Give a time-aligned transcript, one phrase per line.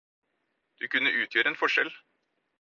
[0.81, 1.93] Du kunne utgjøre en forskjell